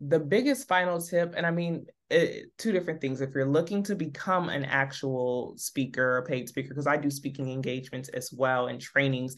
[0.00, 3.20] The biggest final tip, and I mean, it, two different things.
[3.20, 7.50] If you're looking to become an actual speaker, a paid speaker, because I do speaking
[7.50, 9.36] engagements as well and trainings,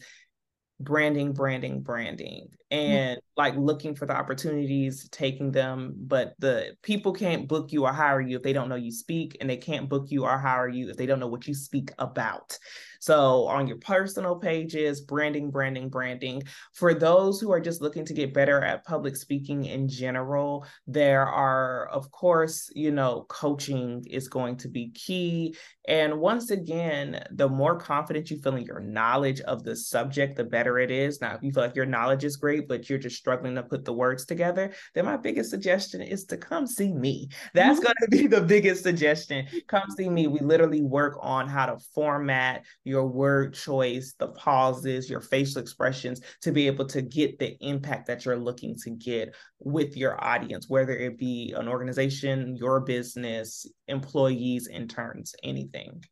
[0.79, 2.47] branding, branding, branding.
[2.73, 3.39] And mm-hmm.
[3.39, 5.93] like looking for the opportunities, taking them.
[5.95, 9.37] But the people can't book you or hire you if they don't know you speak,
[9.39, 11.91] and they can't book you or hire you if they don't know what you speak
[11.99, 12.57] about.
[12.99, 16.43] So on your personal pages, branding, branding, branding.
[16.71, 21.27] For those who are just looking to get better at public speaking in general, there
[21.27, 25.53] are, of course, you know, coaching is going to be key.
[25.85, 30.45] And once again, the more confident you feel in your knowledge of the subject, the
[30.45, 31.19] better it is.
[31.19, 33.85] Now, if you feel like your knowledge is great, but you're just struggling to put
[33.85, 37.29] the words together, then my biggest suggestion is to come see me.
[37.53, 37.85] That's mm-hmm.
[37.85, 39.47] going to be the biggest suggestion.
[39.67, 40.27] Come see me.
[40.27, 46.21] We literally work on how to format your word choice, the pauses, your facial expressions
[46.41, 50.69] to be able to get the impact that you're looking to get with your audience,
[50.69, 56.03] whether it be an organization, your business, employees, interns, anything.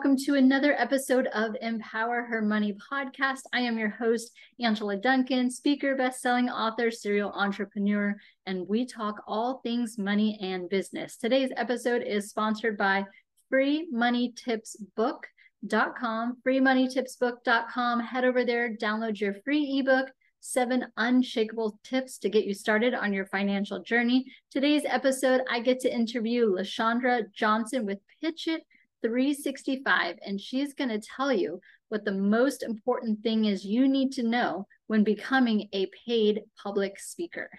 [0.00, 3.42] Welcome to another episode of Empower Her Money podcast.
[3.52, 9.60] I am your host, Angela Duncan, speaker, best-selling author, serial entrepreneur, and we talk all
[9.62, 11.18] things money and business.
[11.18, 13.04] Today's episode is sponsored by
[13.52, 18.00] freemoneytipsbook.com, freemoneytipsbook.com.
[18.00, 20.08] Head over there, download your free ebook
[20.42, 24.24] seven unshakable tips to get you started on your financial journey.
[24.50, 28.62] Today's episode, I get to interview LaShondra Johnson with Pitch It
[29.02, 34.12] 365, and she's going to tell you what the most important thing is you need
[34.12, 37.50] to know when becoming a paid public speaker.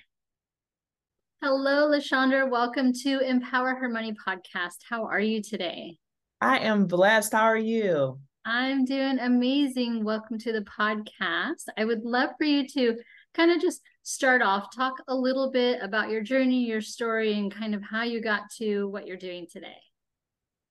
[1.41, 2.49] Hello, LaShondra.
[2.49, 4.77] Welcome to Empower Her Money podcast.
[4.87, 5.97] How are you today?
[6.39, 7.33] I am blessed.
[7.33, 8.19] How are you?
[8.45, 10.03] I'm doing amazing.
[10.03, 11.63] Welcome to the podcast.
[11.77, 12.97] I would love for you to
[13.33, 17.53] kind of just start off, talk a little bit about your journey, your story, and
[17.53, 19.77] kind of how you got to what you're doing today.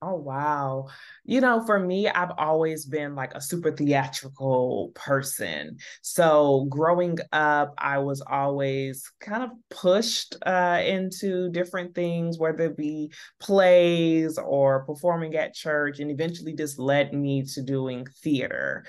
[0.03, 0.87] Oh, wow.
[1.25, 5.77] You know, for me, I've always been like a super theatrical person.
[6.01, 12.77] So growing up, I was always kind of pushed uh, into different things, whether it
[12.77, 18.85] be plays or performing at church, and eventually this led me to doing theater.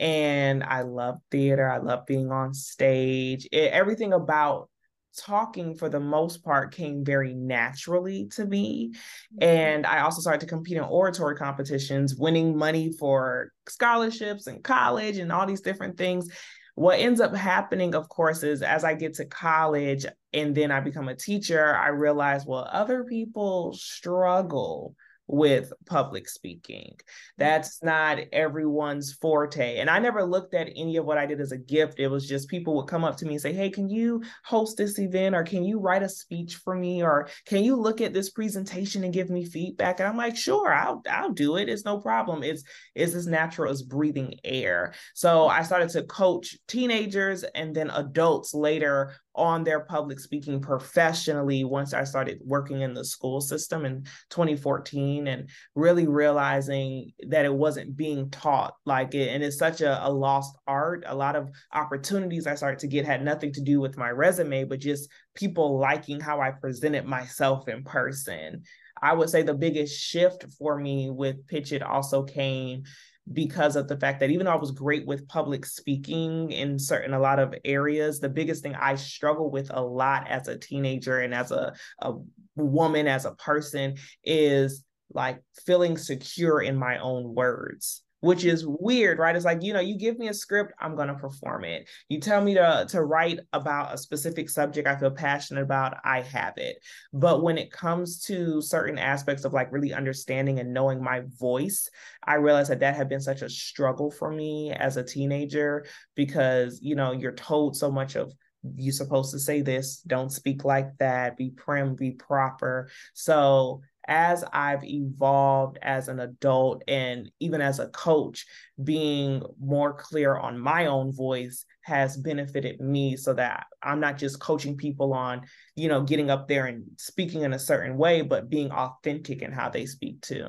[0.00, 1.70] And I love theater.
[1.70, 3.46] I love being on stage.
[3.52, 4.68] It, everything about
[5.16, 8.92] talking for the most part came very naturally to me.
[8.92, 9.48] Mm-hmm.
[9.48, 15.18] And I also started to compete in oratory competitions, winning money for scholarships and college
[15.18, 16.28] and all these different things.
[16.74, 20.80] What ends up happening, of course, is as I get to college and then I
[20.80, 24.94] become a teacher, I realize, well, other people struggle
[25.28, 26.96] with public speaking.
[27.36, 29.78] That's not everyone's forte.
[29.78, 31.98] And I never looked at any of what I did as a gift.
[31.98, 34.76] It was just people would come up to me and say, Hey, can you host
[34.76, 35.34] this event?
[35.34, 37.02] Or can you write a speech for me?
[37.02, 40.00] Or can you look at this presentation and give me feedback?
[40.00, 41.68] And I'm like, sure, I'll I'll do it.
[41.68, 42.42] It's no problem.
[42.42, 42.62] It's
[42.94, 44.94] it's as natural as breathing air.
[45.14, 51.62] So I started to coach teenagers and then adults later on their public speaking professionally
[51.62, 57.52] once I started working in the school system in 2014 and really realizing that it
[57.52, 59.28] wasn't being taught like it.
[59.28, 61.04] And it's such a, a lost art.
[61.06, 64.64] A lot of opportunities I started to get had nothing to do with my resume,
[64.64, 68.62] but just people liking how I presented myself in person.
[69.00, 72.84] I would say the biggest shift for me with Pitch It also came
[73.32, 77.14] because of the fact that even though I was great with public speaking in certain
[77.14, 81.20] a lot of areas, the biggest thing I struggle with a lot as a teenager
[81.20, 82.14] and as a, a
[82.54, 89.20] woman, as a person, is like feeling secure in my own words which is weird,
[89.20, 89.36] right?
[89.36, 91.88] It's like, you know, you give me a script, I'm going to perform it.
[92.08, 96.22] You tell me to, to write about a specific subject I feel passionate about, I
[96.22, 96.76] have it.
[97.12, 101.88] But when it comes to certain aspects of like really understanding and knowing my voice,
[102.24, 105.86] I realized that that had been such a struggle for me as a teenager
[106.16, 108.32] because, you know, you're told so much of
[108.74, 112.90] you're supposed to say this, don't speak like that, be prim, be proper.
[113.14, 118.46] So as I've evolved as an adult and even as a coach,
[118.82, 124.40] being more clear on my own voice has benefited me so that I'm not just
[124.40, 125.42] coaching people on,
[125.74, 129.52] you know, getting up there and speaking in a certain way, but being authentic in
[129.52, 130.46] how they speak too.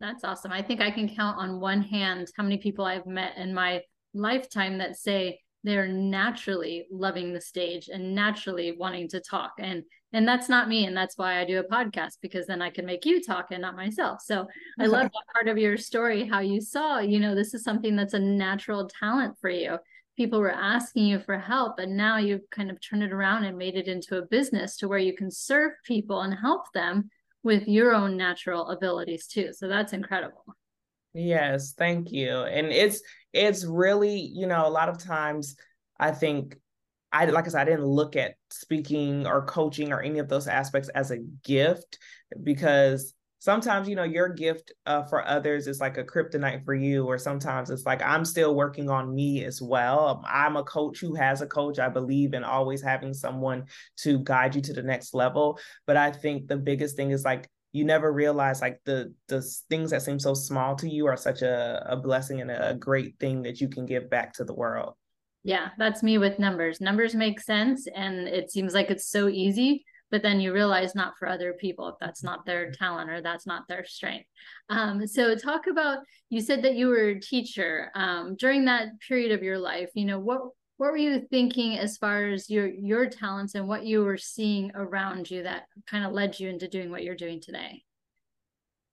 [0.00, 0.50] That's awesome.
[0.50, 3.82] I think I can count on one hand how many people I've met in my
[4.14, 9.52] lifetime that say they're naturally loving the stage and naturally wanting to talk.
[9.58, 12.68] And and that's not me and that's why i do a podcast because then i
[12.68, 14.20] can make you talk and not myself.
[14.22, 14.46] So
[14.78, 17.96] i love that part of your story how you saw you know this is something
[17.96, 19.78] that's a natural talent for you.
[20.16, 23.56] People were asking you for help and now you've kind of turned it around and
[23.56, 27.08] made it into a business to where you can serve people and help them
[27.42, 29.52] with your own natural abilities too.
[29.52, 30.44] So that's incredible
[31.14, 35.56] yes thank you and it's it's really, you know, a lot of times
[35.98, 36.56] I think
[37.12, 40.48] I like I said, I didn't look at speaking or coaching or any of those
[40.48, 41.98] aspects as a gift
[42.42, 47.04] because sometimes you know your gift uh, for others is like a kryptonite for you
[47.04, 50.24] or sometimes it's like i'm still working on me as well.
[50.26, 51.80] I'm a coach who has a coach.
[51.80, 53.64] I believe in always having someone
[53.98, 57.48] to guide you to the next level but i think the biggest thing is like
[57.72, 61.42] you never realize like the the things that seem so small to you are such
[61.42, 64.94] a, a blessing and a great thing that you can give back to the world.
[65.42, 66.80] Yeah that's me with numbers.
[66.80, 71.14] Numbers make sense and it seems like it's so easy but then you realize not
[71.18, 74.28] for other people if that's not their talent or that's not their strength.
[74.68, 79.32] Um, so talk about you said that you were a teacher um, during that period
[79.32, 80.42] of your life you know what
[80.82, 84.72] what were you thinking as far as your your talents and what you were seeing
[84.74, 87.84] around you that kind of led you into doing what you're doing today?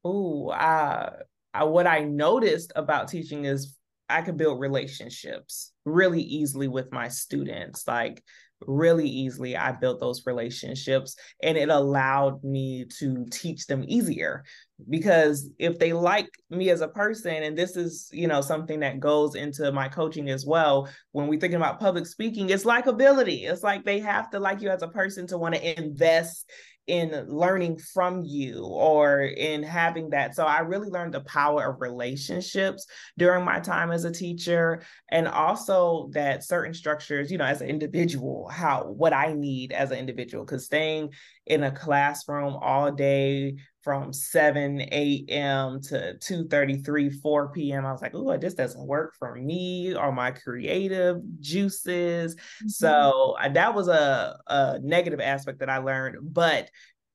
[0.04, 1.14] Oh uh,
[1.62, 3.76] what i noticed about teaching is
[4.08, 8.24] i could build relationships really easily with my students like
[8.68, 14.44] really easily i built those relationships and it allowed me to teach them easier.
[14.90, 19.00] Because if they like me as a person and this is you know something that
[19.00, 23.50] goes into my coaching as well when we're thinking about public speaking it's likability.
[23.50, 26.50] It's like they have to like you as a person to want to invest
[26.90, 30.36] in learning from you or in having that.
[30.36, 35.28] So I really learned the power of relationships during my time as a teacher and
[35.28, 40.00] also that certain structures, you know, as an individual, how what I need as an
[40.00, 41.14] individual cuz staying
[41.46, 45.82] in a classroom all day from 7 a.m.
[45.82, 47.86] to 2:33, 4 p.m.
[47.86, 52.36] I was like, oh, this doesn't work for me or my creative juices.
[52.36, 52.68] Mm-hmm.
[52.68, 56.70] So that was a, a negative aspect that I learned, but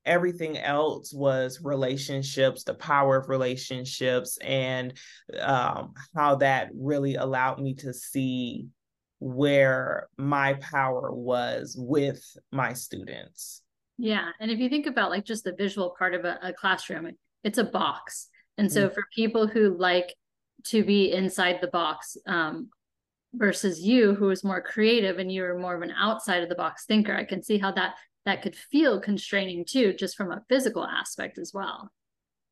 [0.05, 4.93] everything else was relationships, the power of relationships, and
[5.41, 8.69] um, how that really allowed me to see
[9.21, 12.23] where my power was with
[12.53, 13.63] my students.
[13.99, 14.31] Yeah.
[14.41, 17.11] And if you think about like just the visual part of a, a classroom,
[17.43, 18.29] it's a box.
[18.59, 18.95] And so mm-hmm.
[18.95, 20.15] for people who like
[20.67, 22.71] to be inside the box, um,
[23.35, 26.87] versus you who is more creative and you're more of an outside of the box
[26.87, 27.95] thinker, I can see how that
[28.25, 31.91] that could feel constraining too, just from a physical aspect as well.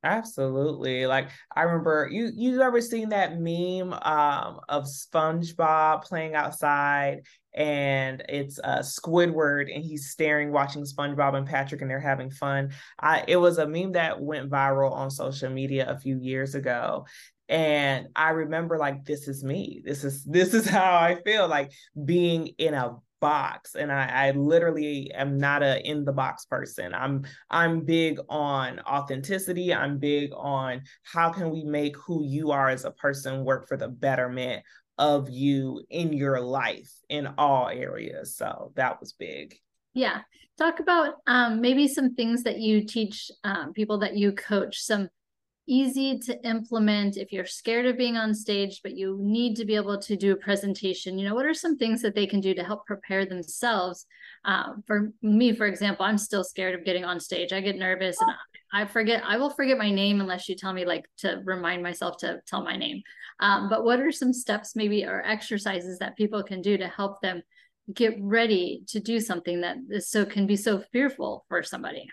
[0.04, 1.06] Absolutely.
[1.06, 7.22] Like I remember you you ever seen that meme um of SpongeBob playing outside
[7.54, 12.72] and it's uh Squidward and he's staring watching SpongeBob and Patrick and they're having fun.
[12.98, 17.06] I it was a meme that went viral on social media a few years ago
[17.48, 19.82] and I remember like this is me.
[19.84, 21.70] This is this is how I feel like
[22.04, 26.92] being in a box and I, I literally am not a in the box person
[26.92, 32.68] i'm i'm big on authenticity i'm big on how can we make who you are
[32.68, 34.64] as a person work for the betterment
[34.98, 38.36] of you in your life in all areas.
[38.36, 39.56] So that was big.
[39.94, 40.20] Yeah.
[40.58, 45.08] Talk about um, maybe some things that you teach um, people that you coach some
[45.68, 49.76] easy to implement if you're scared of being on stage but you need to be
[49.76, 51.18] able to do a presentation.
[51.18, 54.06] You know what are some things that they can do to help prepare themselves?
[54.44, 57.52] Uh, for me for example i'm still scared of getting on stage.
[57.52, 58.30] I get nervous and
[58.72, 62.16] i forget i will forget my name unless you tell me like to remind myself
[62.18, 63.02] to tell my name.
[63.40, 67.20] Um, but what are some steps maybe or exercises that people can do to help
[67.20, 67.42] them
[67.92, 72.08] get ready to do something that is so can be so fearful for somebody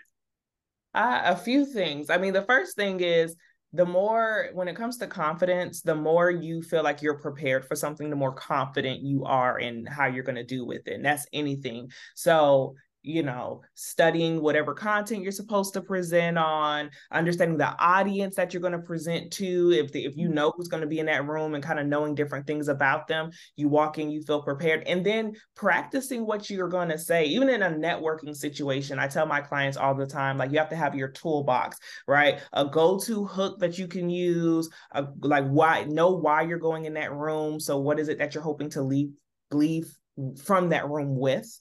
[0.94, 2.10] uh, a few things.
[2.10, 3.36] I mean, the first thing is
[3.72, 7.76] the more, when it comes to confidence, the more you feel like you're prepared for
[7.76, 10.94] something, the more confident you are in how you're going to do with it.
[10.94, 11.90] And that's anything.
[12.16, 18.52] So you know, studying whatever content you're supposed to present on, understanding the audience that
[18.52, 19.72] you're going to present to.
[19.72, 20.34] If the, if you mm-hmm.
[20.34, 23.08] know who's going to be in that room and kind of knowing different things about
[23.08, 27.24] them, you walk in, you feel prepared, and then practicing what you're going to say.
[27.24, 30.70] Even in a networking situation, I tell my clients all the time, like you have
[30.70, 32.40] to have your toolbox, right?
[32.52, 36.94] A go-to hook that you can use, a, like why know why you're going in
[36.94, 37.60] that room.
[37.60, 39.10] So what is it that you're hoping to leave
[39.50, 39.92] leave
[40.42, 41.58] from that room with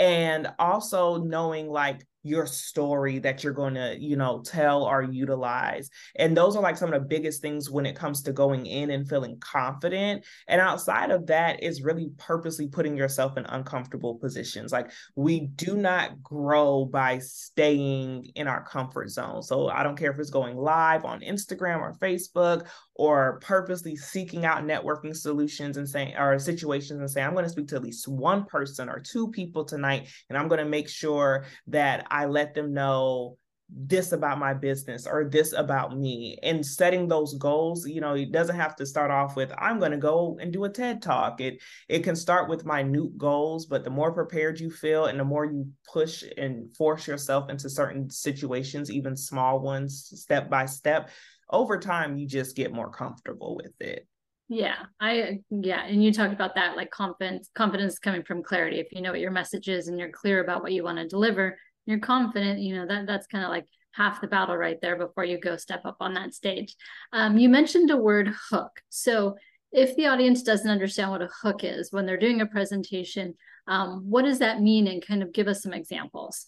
[0.00, 5.90] and also knowing like your story that you're going to you know tell or utilize.
[6.16, 8.90] And those are like some of the biggest things when it comes to going in
[8.90, 10.24] and feeling confident.
[10.48, 14.72] And outside of that is really purposely putting yourself in uncomfortable positions.
[14.72, 19.42] Like we do not grow by staying in our comfort zone.
[19.42, 24.44] So i don't care if it's going live on instagram or facebook or purposely seeking
[24.44, 27.82] out networking solutions and saying or situations and saying i'm going to speak to at
[27.82, 32.26] least one person or two people tonight and i'm going to make sure that I
[32.26, 33.36] let them know
[33.72, 36.36] this about my business or this about me.
[36.42, 39.92] And setting those goals you know it doesn't have to start off with i'm going
[39.92, 41.40] to go and do a ted talk.
[41.40, 45.24] It it can start with minute goals but the more prepared you feel and the
[45.24, 51.10] more you push and force yourself into certain situations even small ones step by step
[51.50, 54.06] over time you just get more comfortable with it.
[54.48, 58.80] Yeah, I yeah, and you talked about that like confidence confidence coming from clarity.
[58.80, 61.06] If you know what your message is and you're clear about what you want to
[61.06, 61.56] deliver,
[61.90, 65.24] you're confident, you know, that that's kind of like half the battle right there before
[65.24, 66.76] you go step up on that stage.
[67.12, 68.80] Um, you mentioned a word hook.
[68.88, 69.36] So
[69.72, 73.34] if the audience doesn't understand what a hook is when they're doing a presentation,
[73.66, 74.86] um, what does that mean?
[74.86, 76.46] And kind of give us some examples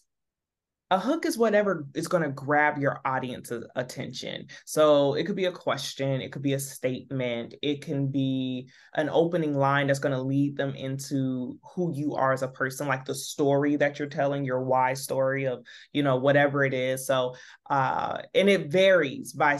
[0.92, 4.46] a hook is whatever is going to grab your audience's attention.
[4.66, 9.08] So it could be a question, it could be a statement, it can be an
[9.08, 13.06] opening line that's going to lead them into who you are as a person, like
[13.06, 17.06] the story that you're telling, your why story of, you know, whatever it is.
[17.06, 17.37] So,
[17.70, 19.58] uh, and it varies by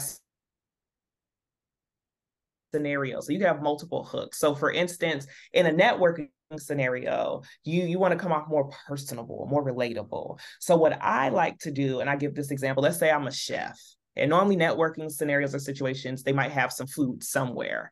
[2.71, 3.21] scenario.
[3.21, 4.37] So you have multiple hooks.
[4.37, 6.29] So for instance, in a networking
[6.59, 11.57] scenario you you want to come off more personable more relatable so what i like
[11.59, 13.79] to do and i give this example let's say i'm a chef
[14.15, 17.91] and normally networking scenarios or situations they might have some food somewhere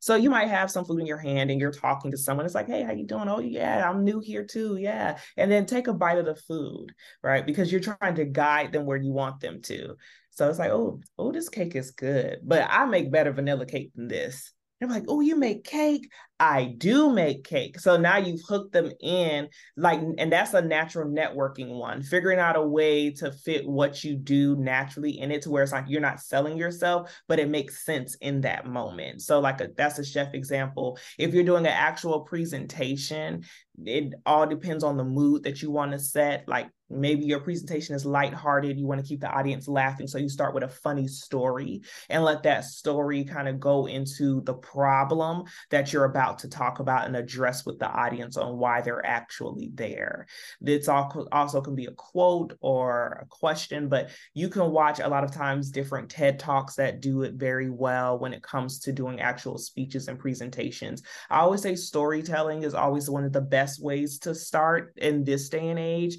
[0.00, 2.46] so you might have some food in your hand and you're talking to someone.
[2.46, 3.28] It's like, hey, how you doing?
[3.28, 4.78] Oh, yeah, I'm new here too.
[4.78, 5.18] Yeah.
[5.36, 7.44] And then take a bite of the food, right?
[7.44, 9.96] Because you're trying to guide them where you want them to.
[10.30, 12.38] So it's like, oh, oh, this cake is good.
[12.42, 14.52] But I make better vanilla cake than this.
[14.80, 16.10] They're like, oh, you make cake?
[16.38, 17.78] I do make cake.
[17.78, 22.56] So now you've hooked them in, like, and that's a natural networking one, figuring out
[22.56, 26.00] a way to fit what you do naturally in it to where it's like you're
[26.00, 29.20] not selling yourself, but it makes sense in that moment.
[29.20, 30.98] So, like, a, that's a chef example.
[31.18, 33.44] If you're doing an actual presentation,
[33.84, 36.48] it all depends on the mood that you want to set.
[36.48, 40.28] Like, maybe your presentation is lighthearted you want to keep the audience laughing so you
[40.28, 45.44] start with a funny story and let that story kind of go into the problem
[45.70, 49.70] that you're about to talk about and address with the audience on why they're actually
[49.74, 50.26] there.
[50.60, 55.24] It's also can be a quote or a question but you can watch a lot
[55.24, 59.20] of times different ted talks that do it very well when it comes to doing
[59.20, 61.02] actual speeches and presentations.
[61.28, 65.48] I always say storytelling is always one of the best ways to start in this
[65.48, 66.18] day and age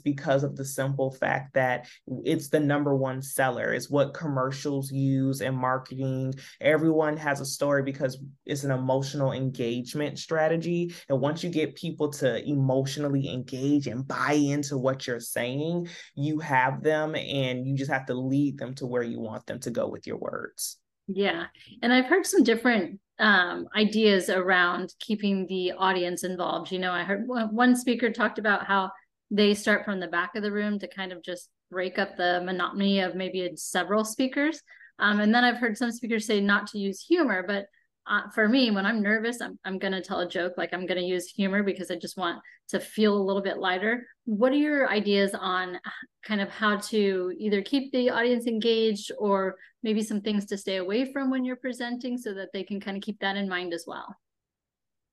[0.00, 1.86] because of the simple fact that
[2.24, 3.72] it's the number one seller.
[3.72, 6.34] It's what commercials use and marketing.
[6.60, 10.94] Everyone has a story because it's an emotional engagement strategy.
[11.08, 16.38] And once you get people to emotionally engage and buy into what you're saying, you
[16.40, 19.70] have them and you just have to lead them to where you want them to
[19.70, 20.78] go with your words.
[21.06, 21.46] Yeah.
[21.82, 26.72] And I've heard some different um, ideas around keeping the audience involved.
[26.72, 28.90] You know, I heard one speaker talked about how
[29.30, 32.42] they start from the back of the room to kind of just break up the
[32.44, 34.60] monotony of maybe several speakers.
[34.98, 37.66] Um, and then I've heard some speakers say not to use humor, but
[38.06, 40.86] uh, for me, when I'm nervous, I'm, I'm going to tell a joke, like I'm
[40.86, 44.04] going to use humor because I just want to feel a little bit lighter.
[44.24, 45.78] What are your ideas on
[46.24, 50.76] kind of how to either keep the audience engaged or maybe some things to stay
[50.76, 53.72] away from when you're presenting so that they can kind of keep that in mind
[53.72, 54.16] as well?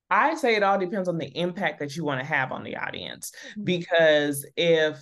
[0.10, 2.78] I say it all depends on the impact that you want to have on the
[2.78, 3.32] audience.
[3.52, 3.64] Mm-hmm.
[3.64, 5.00] Because if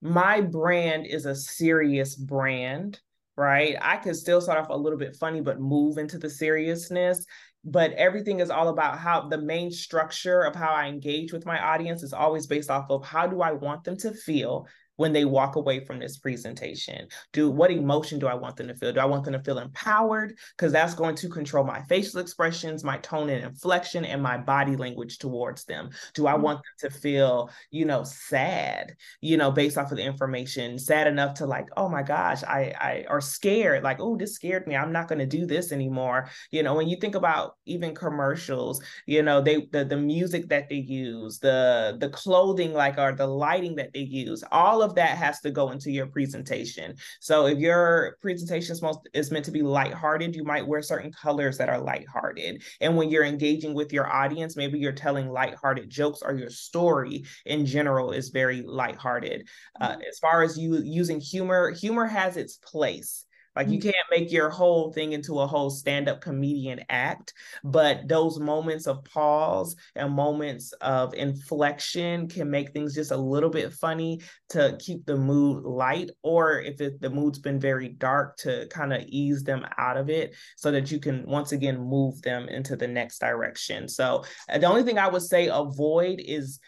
[0.00, 3.00] my brand is a serious brand,
[3.36, 3.76] right?
[3.80, 7.24] I could still start off a little bit funny, but move into the seriousness.
[7.64, 11.62] But everything is all about how the main structure of how I engage with my
[11.62, 14.66] audience is always based off of how do I want them to feel
[15.02, 17.08] when they walk away from this presentation?
[17.32, 18.92] Do what emotion do I want them to feel?
[18.92, 20.38] Do I want them to feel empowered?
[20.56, 24.76] Because that's going to control my facial expressions, my tone and inflection, and my body
[24.76, 25.90] language towards them.
[26.14, 26.42] Do I mm-hmm.
[26.42, 31.08] want them to feel, you know, sad, you know, based off of the information, sad
[31.08, 34.76] enough to like, oh my gosh, I I or scared, like, oh, this scared me.
[34.76, 36.30] I'm not gonna do this anymore.
[36.52, 40.68] You know, when you think about even commercials, you know, they the, the music that
[40.68, 44.96] they use, the the clothing like or the lighting that they use, all of of
[44.96, 46.94] that has to go into your presentation.
[47.20, 51.12] So if your presentation is, most, is meant to be lighthearted, you might wear certain
[51.12, 52.62] colors that are lighthearted.
[52.80, 57.24] And when you're engaging with your audience, maybe you're telling lighthearted jokes or your story
[57.46, 59.48] in general is very lighthearted.
[59.80, 63.24] Uh, as far as you using humor, humor has its place.
[63.54, 63.82] Like you mm.
[63.82, 69.04] can't make your whole thing into a whole stand-up comedian act, but those moments of
[69.04, 75.04] pause and moments of inflection can make things just a little bit funny to keep
[75.04, 79.42] the mood light, or if it, the mood's been very dark, to kind of ease
[79.42, 83.18] them out of it so that you can once again move them into the next
[83.18, 83.88] direction.
[83.88, 86.58] So uh, the only thing I would say avoid is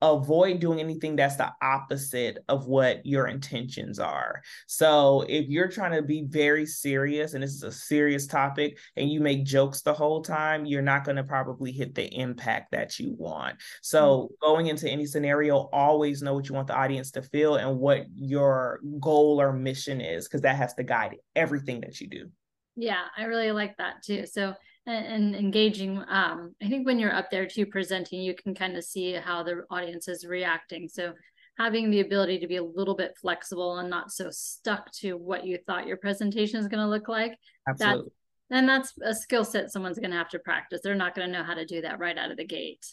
[0.00, 4.42] avoid doing anything that's the opposite of what your intentions are.
[4.66, 9.10] So if you're trying to be very serious and this is a serious topic and
[9.10, 12.98] you make jokes the whole time, you're not going to probably hit the impact that
[12.98, 13.56] you want.
[13.82, 14.46] So mm-hmm.
[14.46, 18.06] going into any scenario, always know what you want the audience to feel and what
[18.14, 22.30] your goal or mission is because that has to guide everything that you do.
[22.76, 24.26] Yeah, I really like that too.
[24.26, 24.54] So
[24.86, 28.84] and, engaging um, i think when you're up there too presenting you can kind of
[28.84, 31.12] see how the audience is reacting so
[31.58, 35.44] having the ability to be a little bit flexible and not so stuck to what
[35.44, 37.36] you thought your presentation is going to look like
[37.68, 38.10] Absolutely.
[38.50, 41.30] That, and that's a skill set someone's going to have to practice they're not going
[41.30, 42.84] to know how to do that right out of the gate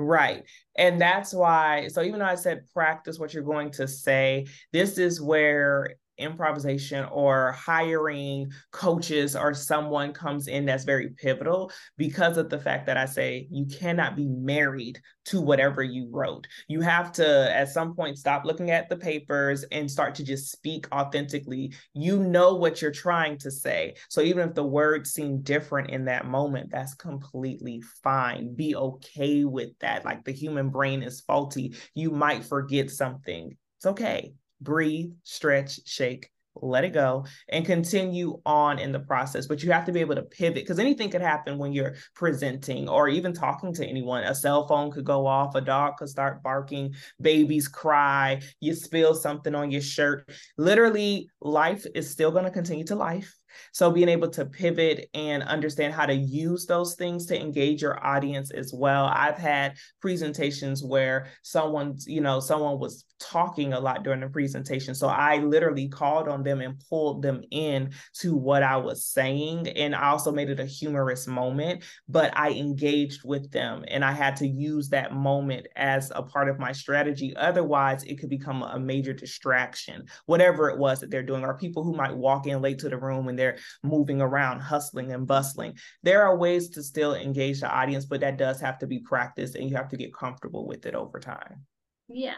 [0.00, 0.44] Right.
[0.76, 4.98] And that's why, so even though I said practice what you're going to say, this
[4.98, 12.48] is where improvisation or hiring coaches or someone comes in that's very pivotal because of
[12.48, 16.46] the fact that I say you cannot be married to whatever you wrote.
[16.68, 20.50] You have to, at some point, stop looking at the papers and start to just
[20.50, 21.72] speak authentically.
[21.94, 23.94] You know what you're trying to say.
[24.08, 28.54] So even if the words seem different in that moment, that's completely fine.
[28.54, 30.04] Be okay with that.
[30.04, 31.74] Like the human brain is faulty.
[31.94, 33.56] You might forget something.
[33.78, 39.46] It's okay breathe, stretch, shake, let it go, and continue on in the process.
[39.46, 42.88] But you have to be able to pivot because anything could happen when you're presenting
[42.88, 44.24] or even talking to anyone.
[44.24, 49.14] A cell phone could go off, a dog could start barking, babies cry, you spill
[49.14, 50.28] something on your shirt.
[50.58, 53.39] Literally, life is still going to continue to life
[53.72, 58.04] so being able to pivot and understand how to use those things to engage your
[58.04, 59.06] audience as well.
[59.06, 64.94] I've had presentations where someone's, you know, someone was talking a lot during the presentation.
[64.94, 69.68] So I literally called on them and pulled them in to what I was saying.
[69.68, 74.12] And I also made it a humorous moment, but I engaged with them and I
[74.12, 77.36] had to use that moment as a part of my strategy.
[77.36, 81.84] Otherwise, it could become a major distraction, whatever it was that they're doing, or people
[81.84, 85.78] who might walk in late to the room and they're moving around, hustling and bustling.
[86.02, 89.54] There are ways to still engage the audience, but that does have to be practiced
[89.54, 91.64] and you have to get comfortable with it over time.
[92.08, 92.34] Yeah.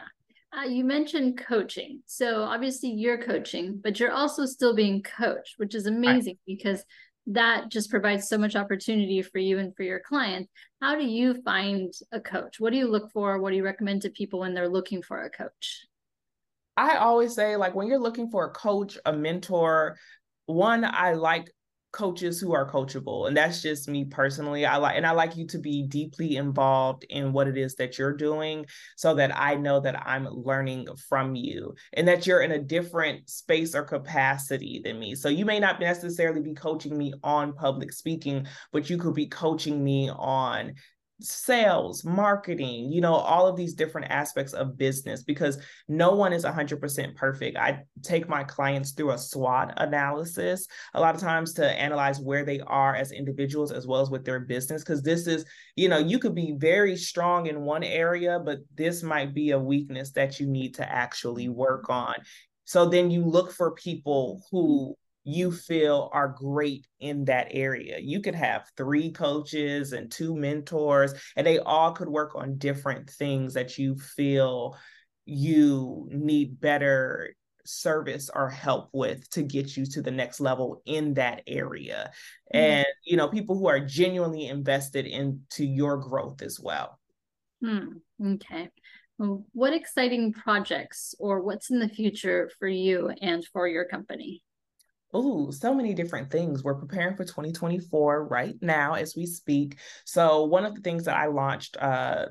[0.56, 2.02] Uh, you mentioned coaching.
[2.06, 6.46] So obviously you're coaching, but you're also still being coached, which is amazing right.
[6.46, 6.84] because
[7.26, 10.50] that just provides so much opportunity for you and for your clients.
[10.80, 12.60] How do you find a coach?
[12.60, 13.40] What do you look for?
[13.40, 15.86] What do you recommend to people when they're looking for a coach?
[16.76, 19.96] I always say, like, when you're looking for a coach, a mentor,
[20.46, 21.50] one, I like
[21.92, 24.64] coaches who are coachable and that's just me personally.
[24.64, 27.98] I like and i like you to be deeply involved in what it is that
[27.98, 28.64] you're doing
[28.96, 33.28] so that i know that i'm learning from you and that you're in a different
[33.28, 35.14] space or capacity than me.
[35.14, 39.26] So you may not necessarily be coaching me on public speaking but you could be
[39.26, 40.72] coaching me on
[41.22, 45.58] sales, marketing, you know, all of these different aspects of business because
[45.88, 47.56] no one is 100% perfect.
[47.56, 52.44] I take my clients through a SWOT analysis a lot of times to analyze where
[52.44, 55.44] they are as individuals as well as with their business because this is,
[55.76, 59.58] you know, you could be very strong in one area, but this might be a
[59.58, 61.54] weakness that you need to actually mm-hmm.
[61.54, 62.14] work on.
[62.64, 67.98] So then you look for people who you feel are great in that area.
[68.00, 73.08] You could have three coaches and two mentors, and they all could work on different
[73.08, 74.76] things that you feel
[75.24, 81.14] you need better service or help with to get you to the next level in
[81.14, 82.10] that area.
[82.52, 82.58] Mm-hmm.
[82.58, 86.98] And, you know, people who are genuinely invested into your growth as well.
[87.64, 87.98] Hmm.
[88.24, 88.68] Okay.
[89.18, 94.42] Well, what exciting projects or what's in the future for you and for your company?
[95.14, 96.64] Oh, so many different things.
[96.64, 99.76] We're preparing for 2024 right now as we speak.
[100.06, 102.26] So one of the things that I launched uh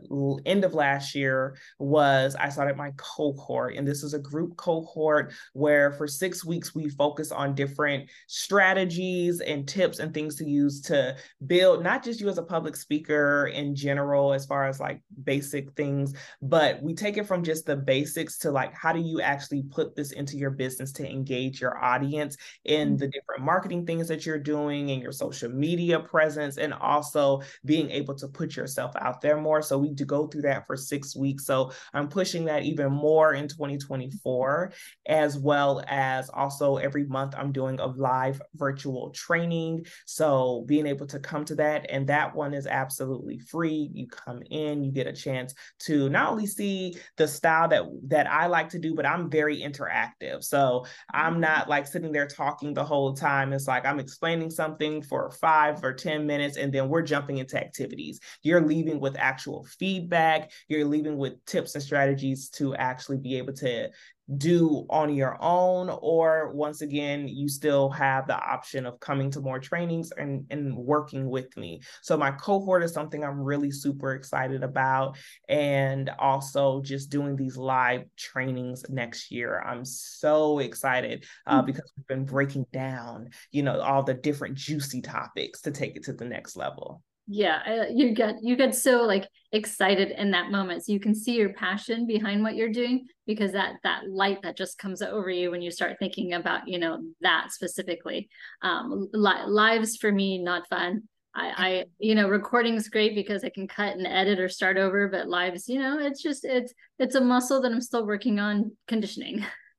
[0.47, 5.31] end of last year was I started my cohort and this is a group cohort
[5.53, 10.81] where for 6 weeks we focus on different strategies and tips and things to use
[10.81, 11.15] to
[11.45, 15.71] build not just you as a public speaker in general as far as like basic
[15.73, 19.61] things, but we take it from just the basics to like how do you actually
[19.69, 22.37] put this into your business to engage your audience
[22.71, 27.41] in the different marketing things that you're doing and your social media presence, and also
[27.65, 29.61] being able to put yourself out there more.
[29.61, 31.45] So we do go through that for six weeks.
[31.45, 34.71] So I'm pushing that even more in 2024,
[35.05, 39.85] as well as also every month I'm doing a live virtual training.
[40.05, 43.89] So being able to come to that, and that one is absolutely free.
[43.93, 48.31] You come in, you get a chance to not only see the style that that
[48.31, 50.41] I like to do, but I'm very interactive.
[50.43, 51.41] So I'm mm-hmm.
[51.41, 53.53] not like sitting there talking talking the whole time.
[53.53, 57.57] It's like I'm explaining something for five or 10 minutes, and then we're jumping into
[57.57, 58.19] activities.
[58.43, 63.53] You're leaving with actual feedback, you're leaving with tips and strategies to actually be able
[63.53, 63.89] to
[64.37, 69.41] do on your own or once again you still have the option of coming to
[69.41, 71.81] more trainings and, and working with me.
[72.01, 75.17] So my cohort is something i'm really super excited about
[75.49, 79.61] and also just doing these live trainings next year.
[79.61, 81.65] I'm so excited uh, mm-hmm.
[81.65, 86.03] because we've been breaking down you know all the different juicy topics to take it
[86.03, 90.85] to the next level yeah you get you get so like excited in that moment.
[90.85, 94.57] So you can see your passion behind what you're doing because that that light that
[94.57, 98.29] just comes over you when you start thinking about you know that specifically.
[98.61, 101.03] Um li- lives for me not fun.
[101.33, 105.07] I, I you know recording's great because i can cut and edit or start over
[105.07, 108.75] but lives you know it's just it's it's a muscle that i'm still working on
[108.85, 109.45] conditioning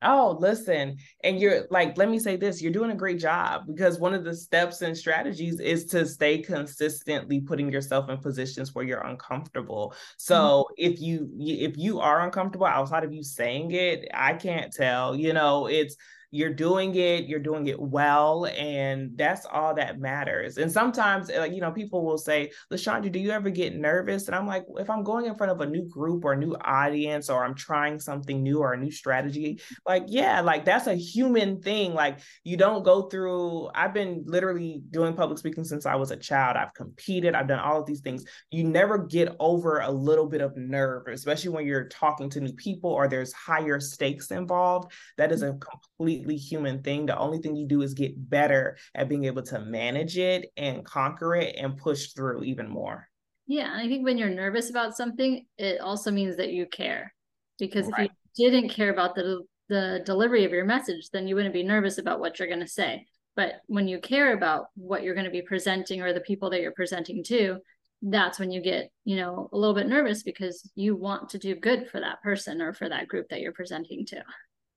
[0.00, 3.98] Oh, listen, and you're like, let me say this, you're doing a great job because
[3.98, 8.84] one of the steps and strategies is to stay consistently putting yourself in positions where
[8.84, 9.92] you're uncomfortable.
[10.16, 10.92] So mm-hmm.
[10.92, 15.32] if you if you are uncomfortable outside of you saying it, I can't tell, you
[15.32, 15.96] know, it's
[16.30, 20.58] you're doing it, you're doing it well, and that's all that matters.
[20.58, 24.26] And sometimes, eh, like, you know, people will say, LaShondra, do you ever get nervous?
[24.26, 26.54] And I'm like, if I'm going in front of a new group or a new
[26.56, 30.94] audience, or I'm trying something new or a new strategy, like, yeah, like that's a
[30.94, 31.94] human thing.
[31.94, 36.16] Like, you don't go through, I've been literally doing public speaking since I was a
[36.16, 36.56] child.
[36.56, 38.24] I've competed, I've done all of these things.
[38.50, 42.52] You never get over a little bit of nerve, especially when you're talking to new
[42.52, 44.92] people or there's higher stakes involved.
[45.16, 47.06] That is a complete completely human thing.
[47.06, 50.84] The only thing you do is get better at being able to manage it and
[50.84, 53.08] conquer it and push through even more.
[53.46, 53.72] Yeah.
[53.72, 57.12] And I think when you're nervous about something, it also means that you care.
[57.58, 58.10] Because right.
[58.10, 61.62] if you didn't care about the the delivery of your message, then you wouldn't be
[61.62, 63.04] nervous about what you're going to say.
[63.36, 66.62] But when you care about what you're going to be presenting or the people that
[66.62, 67.58] you're presenting to,
[68.00, 71.54] that's when you get, you know, a little bit nervous because you want to do
[71.54, 74.22] good for that person or for that group that you're presenting to.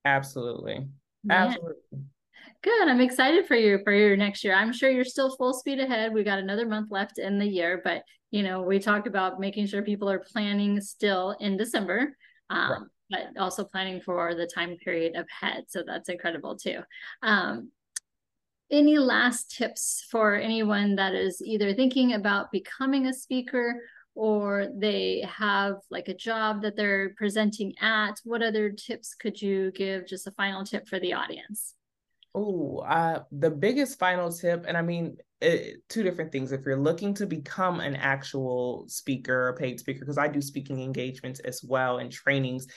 [0.04, 0.88] Absolutely.
[1.30, 2.00] Absolutely.
[2.64, 2.88] Good.
[2.88, 4.54] I'm excited for you for your next year.
[4.54, 6.14] I'm sure you're still full speed ahead.
[6.14, 9.68] We got another month left in the year, but you know, we talked about making
[9.68, 12.16] sure people are planning still in December.
[12.50, 13.26] Um, right.
[13.34, 15.66] but also planning for the time period ahead.
[15.70, 16.80] So that's incredible too.
[17.24, 17.72] Um,
[18.70, 23.82] any last tips for anyone that is either thinking about becoming a speaker
[24.15, 29.71] or they have like a job that they're presenting at what other tips could you
[29.71, 31.76] give just a final tip for the audience?
[32.34, 36.52] Oh uh, the biggest final tip and i mean it, two different things.
[36.52, 40.82] If you're looking to become an actual speaker a paid speaker because i do speaking
[40.82, 42.67] engagements as well and trainings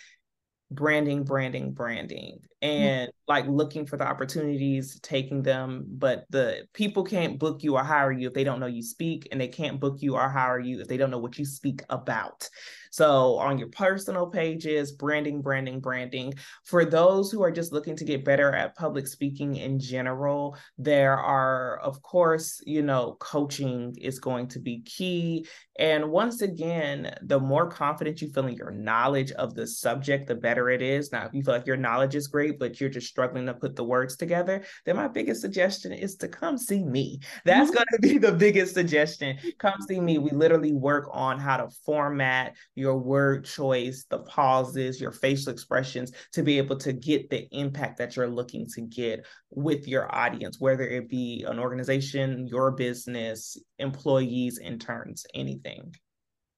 [0.71, 2.41] branding branding branding.
[2.63, 3.24] And mm-hmm.
[3.27, 8.13] Like looking for the opportunities taking them but the people can't book you or hire
[8.13, 10.81] you if they don't know you speak and they can't book you or hire you
[10.81, 12.49] if they don't know what you speak about
[12.95, 16.33] so on your personal pages, branding, branding, branding.
[16.63, 21.19] For those who are just looking to get better at public speaking in general, there
[21.19, 25.45] are, of course, you know, coaching is going to be key.
[25.77, 30.37] And once again, the more confident you feel in your knowledge of the subject, the
[30.37, 31.11] better it is.
[31.11, 33.77] Now, if you feel like your knowledge is great, but you're just struggling to put
[33.77, 37.21] the words together, then my biggest suggestion is to come see me.
[37.45, 37.77] That's mm-hmm.
[37.77, 39.39] going to be the biggest suggestion.
[39.59, 40.19] Come see me.
[40.19, 46.11] We literally work on how to format your word choice, the pauses, your facial expressions
[46.33, 50.59] to be able to get the impact that you're looking to get with your audience,
[50.59, 55.95] whether it be an organization, your business, employees, interns, anything.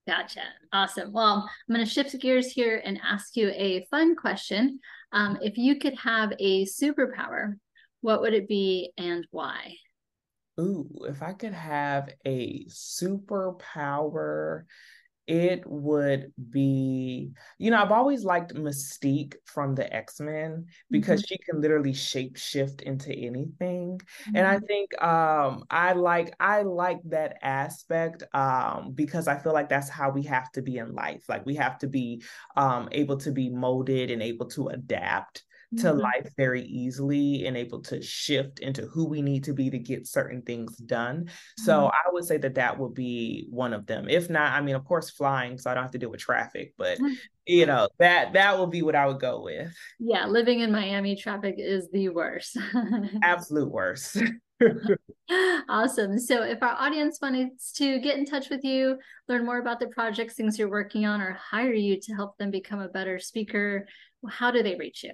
[0.07, 0.43] Gotcha.
[0.73, 1.13] Awesome.
[1.13, 4.79] Well, I'm going to shift gears here and ask you a fun question.
[5.13, 7.55] Um, if you could have a superpower,
[8.03, 9.75] what would it be and why?
[10.61, 14.63] Ooh, if I could have a superpower,
[15.27, 21.27] it would be, you know, I've always liked Mystique from the X-Men because mm-hmm.
[21.27, 23.99] she can literally shape shift into anything.
[23.99, 24.37] Mm-hmm.
[24.37, 24.67] And I mm-hmm.
[24.67, 30.11] think um I like I like that aspect um because I feel like that's how
[30.11, 31.25] we have to be in life.
[31.29, 32.23] Like we have to be
[32.57, 35.43] um able to be molded and able to adapt
[35.79, 35.99] to mm-hmm.
[35.99, 40.07] life very easily and able to shift into who we need to be to get
[40.07, 41.25] certain things done.
[41.25, 41.65] Mm-hmm.
[41.65, 44.09] So I would say that that would be one of them.
[44.09, 46.75] If not, I mean, of course, flying, so I don't have to deal with traffic,
[46.79, 46.99] but
[47.47, 49.75] you know, that that would be what I would go with.
[49.99, 52.57] Yeah, living in Miami traffic is the worst.
[53.23, 54.19] Absolute worst.
[55.69, 56.19] awesome.
[56.19, 58.99] So, if our audience wants to get in touch with you,
[59.29, 62.51] learn more about the projects, things you're working on, or hire you to help them
[62.51, 63.87] become a better speaker,
[64.29, 65.13] how do they reach you?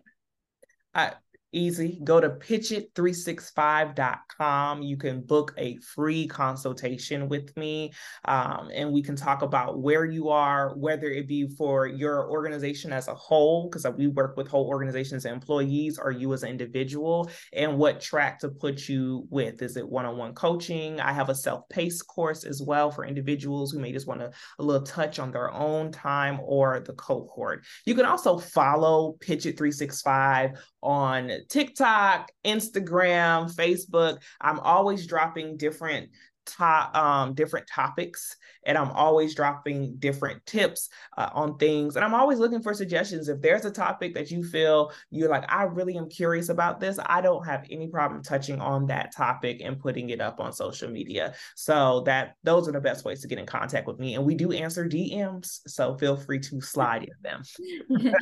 [0.95, 1.13] I,
[1.53, 2.01] easy.
[2.05, 4.83] Go to pitchit365.com.
[4.83, 7.93] You can book a free consultation with me,
[8.25, 12.93] um, and we can talk about where you are, whether it be for your organization
[12.93, 16.51] as a whole, because we work with whole organizations and employees, or you as an
[16.51, 19.63] individual, and what track to put you with.
[19.63, 21.01] Is it one on one coaching?
[21.01, 24.31] I have a self paced course as well for individuals who may just want a,
[24.59, 27.65] a little touch on their own time or the cohort.
[27.87, 34.21] You can also follow Pitch It 365 on TikTok, Instagram, Facebook.
[34.41, 36.11] I'm always dropping different
[36.45, 42.15] top um different topics and i'm always dropping different tips uh, on things and i'm
[42.15, 43.29] always looking for suggestions.
[43.29, 46.99] If there's a topic that you feel you're like i really am curious about this
[47.07, 50.91] i don't have any problem touching on that topic and putting it up on social
[50.91, 51.35] media.
[51.55, 54.35] So that those are the best ways to get in contact with me and we
[54.35, 57.43] do answer dms so feel free to slide in them.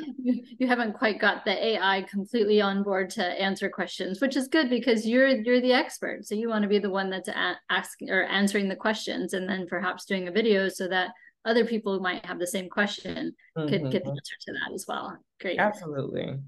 [0.58, 4.68] You haven't quite got the ai completely on board to answer questions which is good
[4.68, 8.09] because you're you're the expert so you want to be the one that's a- asking
[8.10, 11.10] or answering the questions and then perhaps doing a video so that
[11.44, 13.68] other people who might have the same question mm-hmm.
[13.68, 15.16] could get the answer to that as well.
[15.40, 15.58] Great.
[15.58, 16.38] Absolutely.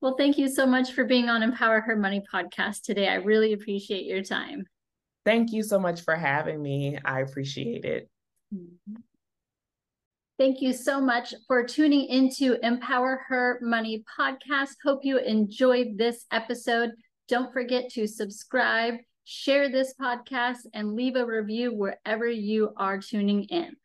[0.00, 3.08] Well, thank you so much for being on Empower Her Money podcast today.
[3.08, 4.66] I really appreciate your time.
[5.24, 6.98] Thank you so much for having me.
[7.04, 8.08] I appreciate it.
[8.54, 8.96] Mm-hmm.
[10.38, 14.74] Thank you so much for tuning into Empower Her Money podcast.
[14.84, 16.92] Hope you enjoyed this episode.
[17.26, 18.96] Don't forget to subscribe
[19.26, 23.76] share this podcast, and leave a review wherever you are tuning in.